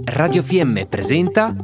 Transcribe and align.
Radio 0.00 0.42
FM 0.42 0.86
presenta 0.88 1.54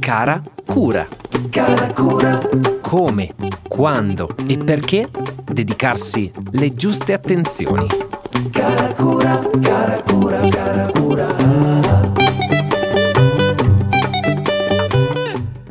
Cara 0.00 0.42
Cura. 0.66 1.08
Cara 1.48 1.90
Cura. 1.94 2.38
Come, 2.82 3.34
quando 3.68 4.28
e 4.46 4.58
perché 4.58 5.08
dedicarsi 5.50 6.30
le 6.50 6.74
giuste 6.74 7.14
attenzioni. 7.14 7.86
Cara 8.50 8.92
Cura, 8.92 9.40
cara 9.62 10.02
Cura, 10.02 10.46
cara 10.48 10.90
Cura. 10.92 11.26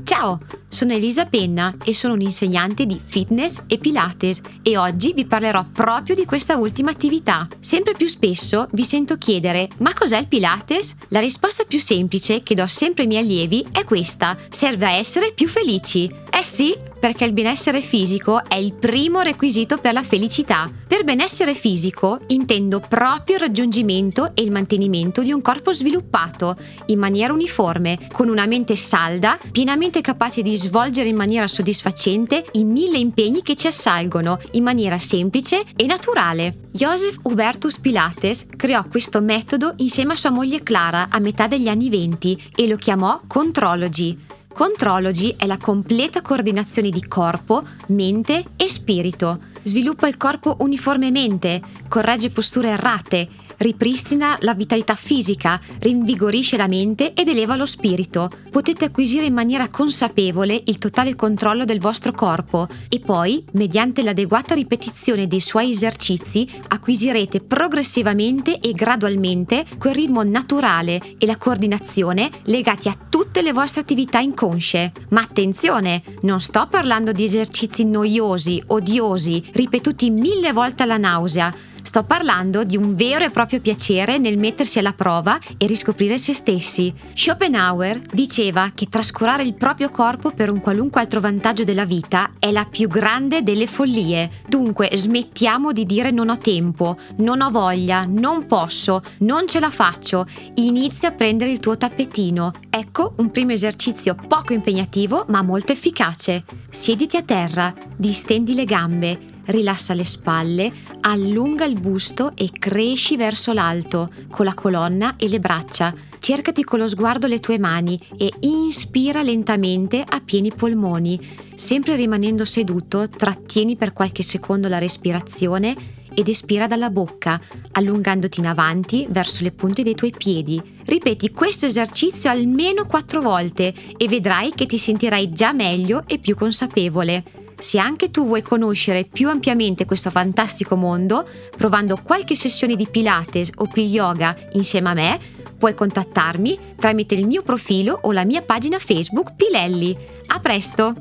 Ciao, 0.03 0.39
sono 0.69 0.93
Elisa 0.93 1.25
Penna 1.25 1.75
e 1.83 1.93
sono 1.93 2.13
un'insegnante 2.13 2.85
di 2.85 2.99
fitness 3.03 3.57
e 3.67 3.77
pilates 3.77 4.41
e 4.61 4.77
oggi 4.77 5.13
vi 5.13 5.25
parlerò 5.25 5.65
proprio 5.73 6.15
di 6.15 6.25
questa 6.25 6.57
ultima 6.57 6.91
attività. 6.91 7.47
Sempre 7.59 7.93
più 7.93 8.07
spesso 8.07 8.67
vi 8.71 8.85
sento 8.85 9.17
chiedere 9.17 9.67
ma 9.79 9.93
cos'è 9.93 10.17
il 10.17 10.27
pilates? 10.27 10.95
La 11.09 11.19
risposta 11.19 11.63
più 11.65 11.79
semplice 11.79 12.43
che 12.43 12.55
do 12.55 12.67
sempre 12.67 13.03
ai 13.03 13.09
miei 13.09 13.23
allievi 13.23 13.65
è 13.71 13.83
questa, 13.83 14.37
serve 14.49 14.85
a 14.85 14.91
essere 14.91 15.33
più 15.33 15.47
felici. 15.47 16.09
Eh 16.29 16.43
sì, 16.43 16.75
perché 16.99 17.25
il 17.25 17.33
benessere 17.33 17.81
fisico 17.81 18.43
è 18.47 18.55
il 18.55 18.73
primo 18.73 19.21
requisito 19.21 19.77
per 19.77 19.93
la 19.93 20.03
felicità. 20.03 20.69
Per 20.87 21.03
benessere 21.03 21.53
fisico 21.53 22.19
intendo 22.27 22.79
proprio 22.79 23.35
il 23.35 23.41
raggiungimento 23.41 24.31
e 24.33 24.41
il 24.41 24.51
mantenimento 24.51 25.21
di 25.21 25.31
un 25.31 25.41
corpo 25.41 25.71
sviluppato, 25.71 26.57
in 26.87 26.99
maniera 26.99 27.33
uniforme, 27.33 27.97
con 28.11 28.27
una 28.27 28.45
mente 28.45 28.75
salda, 28.75 29.39
pienamente 29.51 30.01
capace 30.01 30.41
di 30.41 30.57
svolgere 30.57 31.09
in 31.09 31.15
maniera 31.15 31.47
soddisfacente 31.47 32.45
i 32.53 32.63
mille 32.63 32.97
impegni 32.97 33.41
che 33.41 33.55
ci 33.55 33.67
assalgono, 33.67 34.39
in 34.51 34.63
maniera 34.63 34.99
semplice 34.99 35.63
e 35.75 35.85
naturale. 35.85 36.67
Joseph 36.71 37.19
Hubertus 37.23 37.79
Pilates 37.79 38.45
creò 38.55 38.83
questo 38.87 39.21
metodo 39.21 39.73
insieme 39.77 40.13
a 40.13 40.15
sua 40.15 40.29
moglie 40.29 40.63
Clara 40.63 41.07
a 41.09 41.19
metà 41.19 41.47
degli 41.47 41.67
anni 41.67 41.89
20 41.89 42.51
e 42.55 42.67
lo 42.67 42.75
chiamò 42.75 43.21
Contrology. 43.27 44.28
Contrology 44.59 45.37
è 45.37 45.45
la 45.45 45.57
completa 45.57 46.21
coordinazione 46.21 46.89
di 46.89 47.07
corpo, 47.07 47.63
mente 47.87 48.43
e 48.57 48.67
spirito. 48.67 49.39
Sviluppa 49.63 50.09
il 50.09 50.17
corpo 50.17 50.57
uniformemente, 50.59 51.61
corregge 51.87 52.29
posture 52.29 52.71
errate, 52.71 53.29
ripristina 53.59 54.37
la 54.41 54.53
vitalità 54.53 54.95
fisica, 54.95 55.59
rinvigorisce 55.79 56.57
la 56.57 56.67
mente 56.67 57.13
ed 57.13 57.27
eleva 57.27 57.55
lo 57.55 57.65
spirito. 57.65 58.29
Potete 58.49 58.85
acquisire 58.85 59.25
in 59.25 59.33
maniera 59.33 59.69
consapevole 59.69 60.61
il 60.65 60.77
totale 60.77 61.15
controllo 61.15 61.65
del 61.65 61.79
vostro 61.79 62.11
corpo 62.11 62.67
e 62.89 62.99
poi, 62.99 63.43
mediante 63.53 64.03
l'adeguata 64.03 64.55
ripetizione 64.55 65.27
dei 65.27 65.39
suoi 65.39 65.71
esercizi, 65.71 66.47
acquisirete 66.67 67.41
progressivamente 67.41 68.59
e 68.59 68.73
gradualmente 68.73 69.65
quel 69.77 69.95
ritmo 69.95 70.23
naturale 70.23 71.15
e 71.17 71.25
la 71.25 71.37
coordinazione 71.37 72.29
legati 72.43 72.87
a 72.87 72.97
tutte 73.09 73.41
le 73.41 73.53
vostre 73.53 73.81
attività 73.81 74.19
inconsce. 74.19 74.91
Ma 75.09 75.21
attenzione, 75.21 76.03
non 76.21 76.41
sto 76.41 76.67
parlando 76.69 77.11
di 77.11 77.25
esercizi 77.25 77.83
noiosi, 77.83 78.61
odiosi, 78.67 79.43
ripetuti 79.53 80.09
mille 80.09 80.53
volte 80.53 80.83
alla 80.83 80.97
nausea 80.97 81.53
Sto 81.81 82.03
parlando 82.03 82.63
di 82.63 82.77
un 82.77 82.95
vero 82.95 83.23
e 83.23 83.29
proprio 83.29 83.61
piacere 83.61 84.17
nel 84.17 84.37
mettersi 84.37 84.79
alla 84.79 84.93
prova 84.93 85.39
e 85.57 85.65
riscoprire 85.65 86.17
se 86.17 86.33
stessi. 86.33 86.93
Schopenhauer 87.13 87.99
diceva 88.11 88.71
che 88.75 88.87
trascurare 88.87 89.43
il 89.43 89.55
proprio 89.55 89.89
corpo 89.89 90.31
per 90.31 90.49
un 90.49 90.59
qualunque 90.61 91.01
altro 91.01 91.19
vantaggio 91.19 91.63
della 91.63 91.85
vita 91.85 92.31
è 92.37 92.51
la 92.51 92.65
più 92.65 92.87
grande 92.87 93.41
delle 93.43 93.67
follie. 93.67 94.29
Dunque 94.47 94.89
smettiamo 94.93 95.71
di 95.71 95.85
dire 95.85 96.11
non 96.11 96.29
ho 96.29 96.37
tempo, 96.37 96.97
non 97.17 97.41
ho 97.41 97.49
voglia, 97.49 98.05
non 98.07 98.45
posso, 98.45 99.01
non 99.19 99.47
ce 99.47 99.59
la 99.59 99.69
faccio. 99.69 100.27
Inizia 100.55 101.09
a 101.09 101.13
prendere 101.13 101.51
il 101.51 101.59
tuo 101.59 101.77
tappetino. 101.77 102.51
Ecco 102.69 103.13
un 103.17 103.31
primo 103.31 103.51
esercizio 103.51 104.15
poco 104.27 104.53
impegnativo 104.53 105.25
ma 105.29 105.41
molto 105.41 105.71
efficace. 105.71 106.43
Siediti 106.69 107.17
a 107.17 107.23
terra, 107.23 107.73
distendi 107.95 108.53
le 108.53 108.65
gambe 108.65 109.37
rilassa 109.49 109.93
le 109.93 110.05
spalle, 110.05 110.71
allunga 111.01 111.65
il 111.65 111.79
busto 111.79 112.31
e 112.35 112.49
cresci 112.51 113.15
verso 113.17 113.53
l'alto 113.53 114.11
con 114.29 114.45
la 114.45 114.53
colonna 114.53 115.15
e 115.17 115.27
le 115.27 115.39
braccia. 115.39 115.93
Cercati 116.19 116.63
con 116.63 116.79
lo 116.79 116.87
sguardo 116.87 117.27
le 117.27 117.39
tue 117.39 117.57
mani 117.57 117.99
e 118.17 118.31
inspira 118.41 119.21
lentamente 119.21 120.03
a 120.07 120.21
pieni 120.21 120.51
polmoni. 120.51 121.19
Sempre 121.55 121.95
rimanendo 121.95 122.45
seduto, 122.45 123.07
trattieni 123.07 123.75
per 123.75 123.93
qualche 123.93 124.23
secondo 124.23 124.67
la 124.67 124.77
respirazione 124.77 125.97
ed 126.13 126.27
espira 126.27 126.67
dalla 126.67 126.89
bocca, 126.89 127.39
allungandoti 127.71 128.39
in 128.39 128.47
avanti 128.47 129.07
verso 129.09 129.43
le 129.43 129.51
punte 129.51 129.83
dei 129.83 129.95
tuoi 129.95 130.11
piedi. 130.15 130.61
Ripeti 130.85 131.31
questo 131.31 131.65
esercizio 131.65 132.29
almeno 132.29 132.85
quattro 132.85 133.21
volte 133.21 133.73
e 133.95 134.07
vedrai 134.07 134.51
che 134.53 134.65
ti 134.65 134.77
sentirai 134.77 135.31
già 135.31 135.53
meglio 135.53 136.03
e 136.07 136.19
più 136.19 136.35
consapevole. 136.35 137.23
Se 137.59 137.77
anche 137.77 138.09
tu 138.09 138.25
vuoi 138.25 138.41
conoscere 138.41 139.03
più 139.03 139.29
ampiamente 139.29 139.85
questo 139.85 140.09
fantastico 140.09 140.75
mondo, 140.75 141.27
provando 141.55 141.99
qualche 142.01 142.33
sessione 142.33 142.75
di 142.75 142.87
Pilates 142.89 143.51
o 143.57 143.67
Pil 143.67 143.91
Yoga 143.91 144.35
insieme 144.53 144.89
a 144.89 144.93
me, 144.93 145.19
puoi 145.57 145.73
contattarmi 145.73 146.57
tramite 146.77 147.15
il 147.15 147.27
mio 147.27 147.43
profilo 147.43 147.99
o 148.03 148.13
la 148.13 148.23
mia 148.23 148.41
pagina 148.41 148.79
Facebook 148.79 149.33
Pilelli. 149.35 149.95
A 150.27 150.39
presto! 150.39 150.95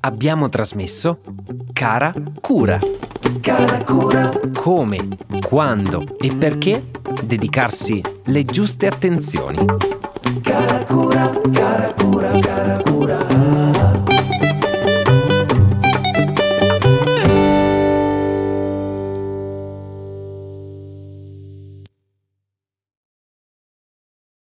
Abbiamo 0.00 0.48
trasmesso 0.48 1.20
Cara 1.72 2.12
Cura. 2.40 2.78
Cara 3.40 3.82
Cura. 3.82 4.30
Come, 4.54 5.08
quando 5.44 6.04
e 6.20 6.32
perché 6.32 6.90
dedicarsi 7.22 8.00
le 8.26 8.44
giuste 8.44 8.86
attenzioni. 8.86 9.64
Cara 10.42 10.84
Cura, 10.84 11.40
cara 11.50 11.94
Cura, 11.94 12.38
cara. 12.38 12.67